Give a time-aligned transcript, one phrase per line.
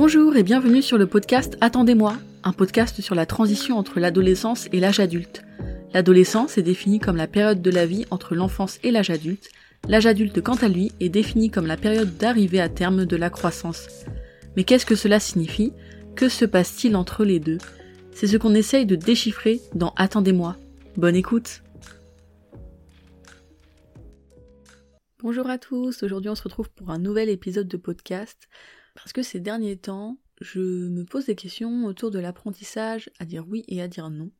[0.00, 4.78] Bonjour et bienvenue sur le podcast Attendez-moi, un podcast sur la transition entre l'adolescence et
[4.78, 5.42] l'âge adulte.
[5.92, 9.50] L'adolescence est définie comme la période de la vie entre l'enfance et l'âge adulte.
[9.88, 13.28] L'âge adulte, quant à lui, est défini comme la période d'arrivée à terme de la
[13.28, 13.88] croissance.
[14.56, 15.72] Mais qu'est-ce que cela signifie?
[16.14, 17.58] Que se passe-t-il entre les deux?
[18.12, 20.56] C'est ce qu'on essaye de déchiffrer dans Attendez-moi.
[20.96, 21.64] Bonne écoute
[25.20, 28.48] Bonjour à tous, aujourd'hui on se retrouve pour un nouvel épisode de podcast.
[28.98, 33.46] Parce que ces derniers temps, je me pose des questions autour de l'apprentissage à dire
[33.48, 34.30] oui et à dire non.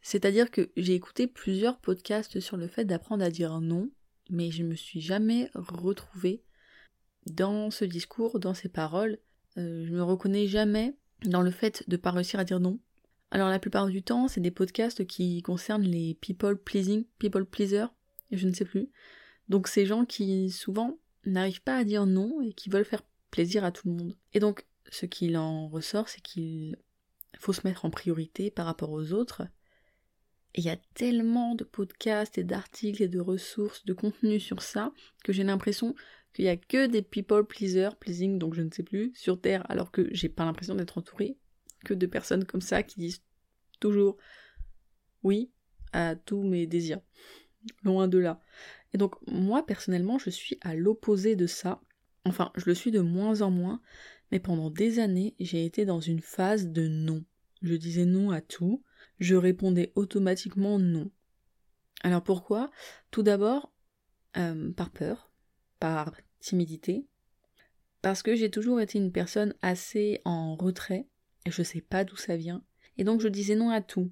[0.00, 3.90] C'est-à-dire que j'ai écouté plusieurs podcasts sur le fait d'apprendre à dire non,
[4.30, 6.42] mais je me suis jamais retrouvée
[7.26, 9.18] dans ce discours, dans ces paroles.
[9.58, 10.94] Euh, je me reconnais jamais
[11.24, 12.78] dans le fait de pas réussir à dire non.
[13.32, 17.86] Alors la plupart du temps, c'est des podcasts qui concernent les people pleasing, people pleaser,
[18.30, 18.88] je ne sais plus.
[19.48, 23.02] Donc ces gens qui souvent n'arrivent pas à dire non et qui veulent faire
[23.36, 24.16] plaisir à tout le monde.
[24.32, 26.74] Et donc, ce qu'il en ressort, c'est qu'il
[27.38, 29.42] faut se mettre en priorité par rapport aux autres.
[30.54, 34.62] Et il y a tellement de podcasts et d'articles et de ressources, de contenu sur
[34.62, 34.90] ça,
[35.22, 35.94] que j'ai l'impression
[36.32, 39.70] qu'il y a que des people pleasers, pleasing, donc je ne sais plus, sur Terre,
[39.70, 41.36] alors que j'ai pas l'impression d'être entourée
[41.84, 43.22] que de personnes comme ça qui disent
[43.80, 44.16] toujours
[45.22, 45.50] oui
[45.92, 47.02] à tous mes désirs.
[47.82, 48.40] Loin de là.
[48.94, 51.82] Et donc, moi, personnellement, je suis à l'opposé de ça.
[52.26, 53.80] Enfin, je le suis de moins en moins,
[54.32, 57.24] mais pendant des années, j'ai été dans une phase de non.
[57.62, 58.82] Je disais non à tout,
[59.20, 61.08] je répondais automatiquement non.
[62.02, 62.72] Alors pourquoi?
[63.12, 63.72] Tout d'abord,
[64.36, 65.30] euh, par peur,
[65.78, 67.06] par timidité,
[68.02, 71.06] parce que j'ai toujours été une personne assez en retrait,
[71.44, 72.64] et je sais pas d'où ça vient,
[72.98, 74.10] et donc je disais non à tout.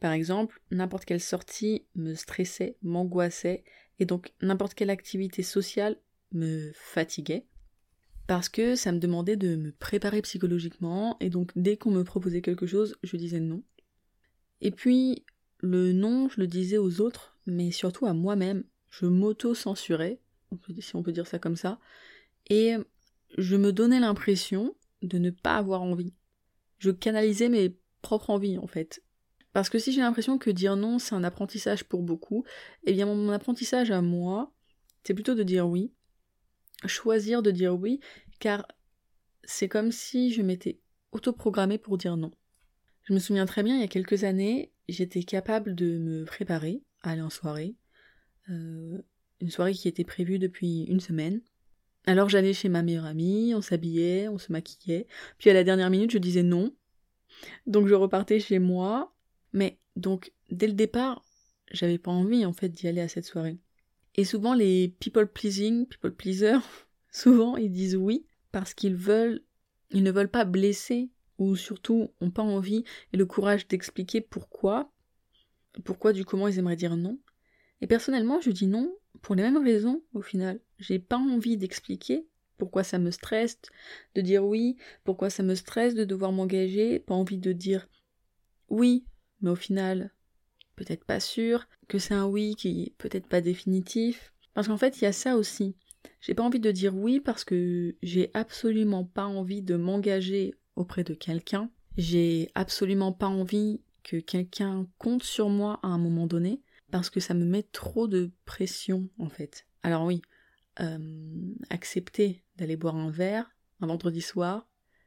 [0.00, 3.62] Par exemple, n'importe quelle sortie me stressait, m'angoissait,
[4.00, 6.00] et donc n'importe quelle activité sociale
[6.34, 7.46] me fatiguait
[8.26, 12.42] parce que ça me demandait de me préparer psychologiquement et donc dès qu'on me proposait
[12.42, 13.62] quelque chose, je disais non.
[14.60, 15.24] Et puis
[15.60, 20.20] le non, je le disais aux autres, mais surtout à moi-même, je m'auto-censurais,
[20.78, 21.80] si on peut dire ça comme ça,
[22.48, 22.74] et
[23.36, 26.14] je me donnais l'impression de ne pas avoir envie.
[26.78, 29.02] Je canalisais mes propres envies en fait.
[29.52, 32.44] Parce que si j'ai l'impression que dire non c'est un apprentissage pour beaucoup,
[32.84, 34.52] eh bien mon apprentissage à moi,
[35.02, 35.92] c'est plutôt de dire oui,
[36.86, 38.00] choisir de dire oui,
[38.38, 38.66] car
[39.44, 40.80] c'est comme si je m'étais
[41.12, 42.32] autoprogrammée pour dire non.
[43.04, 46.82] Je me souviens très bien, il y a quelques années, j'étais capable de me préparer
[47.02, 47.74] à aller en soirée,
[48.50, 48.98] euh,
[49.40, 51.42] une soirée qui était prévue depuis une semaine.
[52.06, 55.06] Alors j'allais chez ma meilleure amie, on s'habillait, on se maquillait,
[55.38, 56.74] puis à la dernière minute je disais non,
[57.66, 59.14] donc je repartais chez moi,
[59.52, 61.24] mais donc dès le départ,
[61.70, 63.58] j'avais pas envie en fait d'y aller à cette soirée.
[64.16, 66.62] Et souvent, les people pleasing, people pleasers,
[67.10, 69.42] souvent ils disent oui parce qu'ils veulent,
[69.90, 74.92] ils ne veulent pas blesser ou surtout ont pas envie et le courage d'expliquer pourquoi,
[75.84, 77.18] pourquoi du comment ils aimeraient dire non.
[77.80, 80.60] Et personnellement, je dis non pour les mêmes raisons au final.
[80.78, 82.26] J'ai pas envie d'expliquer
[82.56, 83.58] pourquoi ça me stresse
[84.14, 87.88] de dire oui, pourquoi ça me stresse de devoir m'engager, pas envie de dire
[88.68, 89.04] oui,
[89.40, 90.12] mais au final,
[90.76, 94.32] peut-être pas sûr, que c'est un oui qui est peut-être pas définitif.
[94.54, 95.76] Parce qu'en fait, il y a ça aussi.
[96.20, 101.04] J'ai pas envie de dire oui parce que j'ai absolument pas envie de m'engager auprès
[101.04, 101.70] de quelqu'un.
[101.96, 106.60] J'ai absolument pas envie que quelqu'un compte sur moi à un moment donné
[106.90, 109.66] parce que ça me met trop de pression en fait.
[109.82, 110.22] Alors oui,
[110.80, 114.66] euh, accepter d'aller boire un verre un vendredi soir,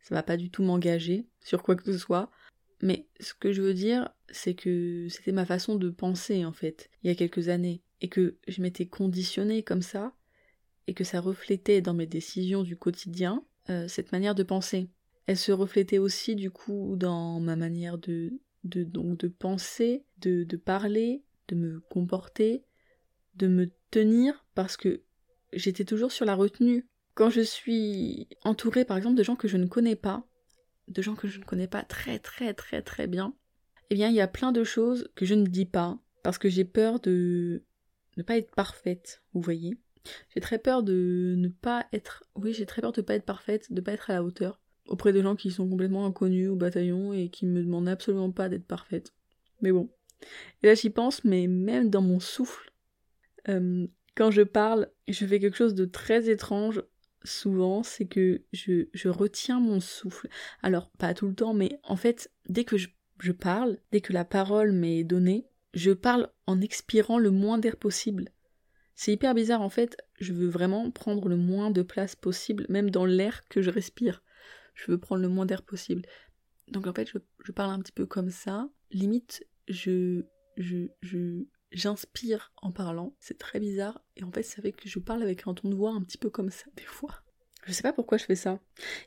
[0.00, 2.30] ça va pas du tout m'engager sur quoi que ce soit,
[2.80, 6.90] mais ce que je veux dire, c'est que c'était ma façon de penser en fait,
[7.02, 10.14] il y a quelques années, et que je m'étais conditionnée comme ça,
[10.86, 14.88] et que ça reflétait dans mes décisions du quotidien euh, cette manière de penser.
[15.26, 18.32] Elle se reflétait aussi du coup dans ma manière de,
[18.64, 22.64] de, donc, de penser, de, de parler, de me comporter,
[23.34, 25.02] de me tenir, parce que
[25.52, 26.86] j'étais toujours sur la retenue.
[27.14, 30.26] Quand je suis entourée par exemple de gens que je ne connais pas,
[30.88, 33.34] de gens que je ne connais pas très très très très bien,
[33.90, 36.48] eh bien il y a plein de choses que je ne dis pas parce que
[36.48, 37.62] j'ai peur de
[38.16, 39.76] ne pas être parfaite, vous voyez.
[40.34, 43.24] J'ai très peur de ne pas être oui, j'ai très peur de ne pas être
[43.24, 46.48] parfaite, de ne pas être à la hauteur auprès de gens qui sont complètement inconnus
[46.48, 49.12] au bataillon et qui me demandent absolument pas d'être parfaite.
[49.60, 49.90] Mais bon.
[50.62, 52.72] Et là j'y pense, mais même dans mon souffle,
[53.48, 56.82] euh, quand je parle, je fais quelque chose de très étrange
[57.24, 60.28] souvent, c'est que je, je, retiens mon souffle.
[60.62, 62.88] Alors, pas tout le temps, mais en fait, dès que je,
[63.20, 67.76] je parle, dès que la parole m'est donnée, je parle en expirant le moins d'air
[67.76, 68.30] possible.
[68.94, 72.90] C'est hyper bizarre, en fait, je veux vraiment prendre le moins de place possible, même
[72.90, 74.22] dans l'air que je respire.
[74.74, 76.02] je veux prendre le moins d'air possible.
[76.68, 78.68] Donc en fait, je, parle un petit peu comme ça.
[78.90, 80.24] Limite, je,
[80.56, 83.14] je, je, j'inspire en parlant.
[83.20, 84.00] C'est très bizarre.
[84.16, 86.18] Et en fait, ça fait que je parle avec un ton de voix un petit
[86.18, 87.14] peu comme ça, des fois.
[87.66, 88.58] Je sais pas pourquoi je fais ça.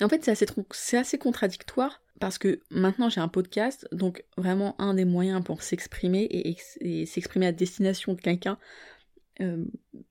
[0.00, 4.24] Et en fait, c'est assez, c'est assez contradictoire parce que maintenant j'ai un podcast, donc
[4.36, 8.58] vraiment un des moyens pour s'exprimer et, s'exprimer à destination de quelqu'un,
[9.40, 9.64] euh,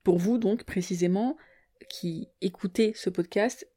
[0.03, 1.37] pour vous donc précisément,
[1.89, 3.67] qui écoutez ce podcast.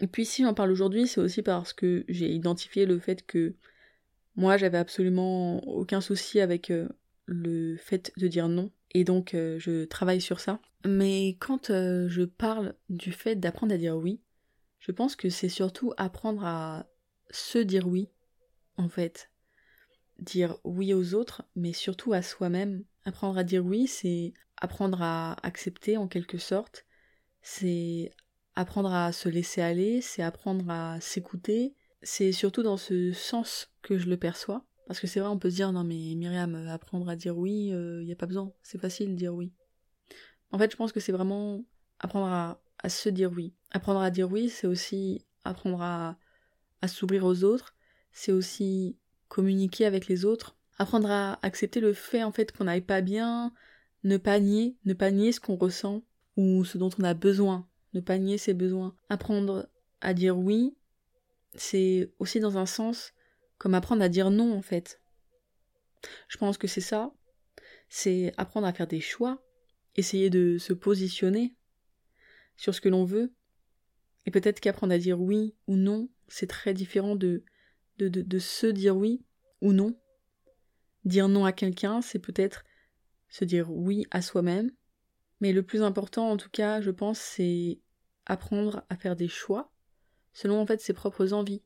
[0.00, 3.54] Et puis si j'en parle aujourd'hui, c'est aussi parce que j'ai identifié le fait que
[4.34, 6.88] moi j'avais absolument aucun souci avec euh,
[7.26, 8.70] le fait de dire non.
[8.92, 10.60] Et donc euh, je travaille sur ça.
[10.84, 14.20] Mais quand euh, je parle du fait d'apprendre à dire oui,
[14.78, 16.86] je pense que c'est surtout apprendre à
[17.30, 18.08] se dire oui,
[18.76, 19.30] en fait.
[20.20, 22.84] Dire oui aux autres, mais surtout à soi-même.
[23.04, 26.86] Apprendre à dire oui, c'est apprendre à accepter en quelque sorte.
[27.42, 28.12] C'est
[28.54, 31.74] apprendre à se laisser aller, c'est apprendre à s'écouter.
[32.02, 34.65] C'est surtout dans ce sens que je le perçois.
[34.86, 37.36] Parce que c'est vrai, on peut se dire, non mais Myriam, euh, apprendre à dire
[37.36, 39.52] oui, il euh, n'y a pas besoin, c'est facile de dire oui.
[40.52, 41.64] En fait, je pense que c'est vraiment
[41.98, 43.52] apprendre à, se dire oui.
[43.72, 46.18] Apprendre à dire oui, c'est aussi apprendre à,
[46.86, 47.74] s'ouvrir aux autres,
[48.12, 48.96] c'est aussi
[49.26, 53.52] communiquer avec les autres, apprendre à accepter le fait en fait qu'on n'aille pas bien,
[54.04, 56.04] ne pas nier, ne pas nier ce qu'on ressent
[56.36, 58.94] ou ce dont on a besoin, ne pas nier ses besoins.
[59.08, 59.68] Apprendre
[60.00, 60.76] à dire oui,
[61.56, 63.12] c'est aussi dans un sens
[63.58, 65.00] comme apprendre à dire non en fait.
[66.28, 67.12] Je pense que c'est ça,
[67.88, 69.42] c'est apprendre à faire des choix,
[69.96, 71.54] essayer de se positionner
[72.56, 73.32] sur ce que l'on veut,
[74.26, 77.44] et peut-être qu'apprendre à dire oui ou non, c'est très différent de,
[77.98, 79.24] de, de, se dire oui
[79.60, 79.98] ou non.
[81.04, 82.64] Dire non à quelqu'un, c'est peut-être
[83.28, 84.70] se dire oui à soi-même,
[85.40, 87.78] mais le plus important en tout cas, je pense, c'est
[88.26, 89.72] apprendre à faire des choix
[90.32, 91.62] selon en fait ses propres envies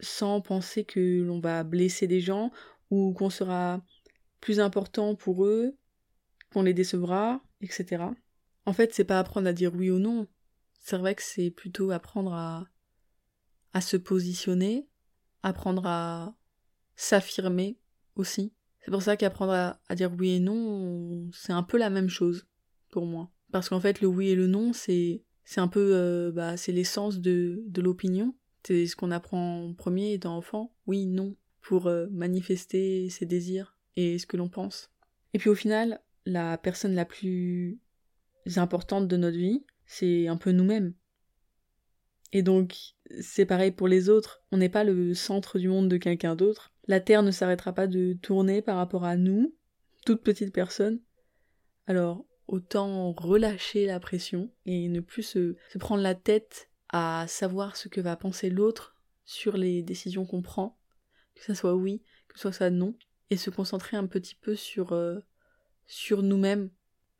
[0.00, 2.50] sans penser que l'on va blesser des gens
[2.90, 3.84] ou qu'on sera
[4.40, 5.76] plus important pour eux,
[6.52, 8.04] qu'on les décevra, etc.
[8.66, 10.28] En fait, c'est pas apprendre à dire oui ou non.
[10.80, 12.66] C'est vrai que c'est plutôt apprendre à,
[13.72, 14.88] à se positionner,
[15.42, 16.34] apprendre à
[16.96, 17.78] s'affirmer
[18.16, 18.52] aussi.
[18.84, 22.46] C'est pour ça qu'apprendre à, dire oui et non, c'est un peu la même chose
[22.90, 23.30] pour moi.
[23.50, 26.72] Parce qu'en fait, le oui et le non, c'est c'est un peu euh, bah, c'est
[26.72, 28.34] l'essence de, de l'opinion.
[28.66, 30.74] C'est ce qu'on apprend en premier étant enfant.
[30.86, 34.90] Oui, non, pour euh, manifester ses désirs et ce que l'on pense.
[35.34, 37.78] Et puis au final, la personne la plus
[38.56, 40.94] importante de notre vie, c'est un peu nous-mêmes.
[42.32, 42.74] Et donc,
[43.20, 44.42] c'est pareil pour les autres.
[44.50, 46.72] On n'est pas le centre du monde de quelqu'un d'autre.
[46.88, 49.54] La Terre ne s'arrêtera pas de tourner par rapport à nous,
[50.04, 51.00] toute petite personne.
[51.86, 57.76] Alors, autant relâcher la pression et ne plus se, se prendre la tête à savoir
[57.76, 58.94] ce que va penser l'autre
[59.24, 60.78] sur les décisions qu'on prend,
[61.34, 62.94] que ça soit oui, que ce soit non,
[63.30, 65.18] et se concentrer un petit peu sur, euh,
[65.86, 66.70] sur nous-mêmes,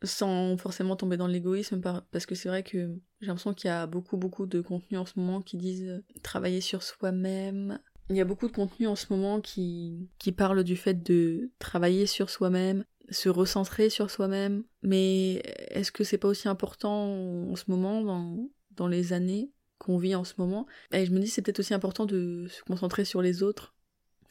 [0.04, 3.88] sans forcément tomber dans l'égoïsme, parce que c'est vrai que j'ai l'impression qu'il y a
[3.88, 7.80] beaucoup beaucoup de contenus en ce moment qui disent euh, travailler sur soi-même.
[8.10, 11.50] Il y a beaucoup de contenus en ce moment qui, qui parlent du fait de
[11.58, 15.42] travailler sur soi-même, se recentrer sur soi-même, mais
[15.72, 17.08] est-ce que c'est pas aussi important
[17.50, 19.50] en ce moment, dans, dans les années
[19.84, 20.66] qu'on vit en ce moment.
[20.92, 23.74] Et je me dis c'est peut-être aussi important de se concentrer sur les autres,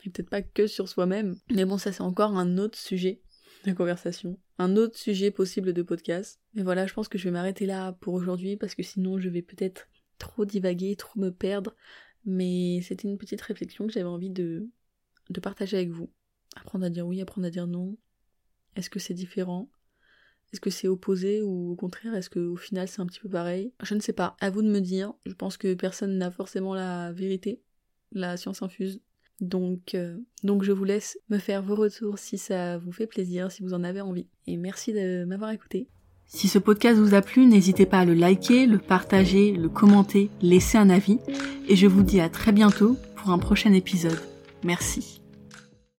[0.03, 1.35] et peut-être pas que sur soi-même.
[1.51, 3.21] Mais bon, ça c'est encore un autre sujet
[3.65, 6.41] de conversation, un autre sujet possible de podcast.
[6.53, 9.29] Mais voilà, je pense que je vais m'arrêter là pour aujourd'hui parce que sinon je
[9.29, 11.75] vais peut-être trop divaguer, trop me perdre.
[12.25, 14.69] Mais c'était une petite réflexion que j'avais envie de,
[15.29, 16.09] de partager avec vous.
[16.55, 17.97] Apprendre à dire oui, apprendre à dire non.
[18.75, 19.69] Est-ce que c'est différent?
[20.53, 23.73] Est-ce que c'est opposé ou au contraire, est-ce qu'au final c'est un petit peu pareil?
[23.81, 24.37] Je ne sais pas.
[24.39, 25.13] À vous de me dire.
[25.25, 27.59] Je pense que personne n'a forcément la vérité.
[28.11, 29.01] La science infuse.
[29.41, 33.51] Donc, euh, donc je vous laisse me faire vos retours si ça vous fait plaisir,
[33.51, 34.27] si vous en avez envie.
[34.45, 35.87] Et merci de m'avoir écouté.
[36.27, 40.29] Si ce podcast vous a plu, n'hésitez pas à le liker, le partager, le commenter,
[40.41, 41.17] laisser un avis.
[41.67, 44.19] Et je vous dis à très bientôt pour un prochain épisode.
[44.63, 45.22] Merci.